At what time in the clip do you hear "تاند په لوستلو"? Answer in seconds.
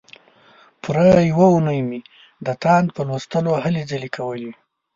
2.63-3.51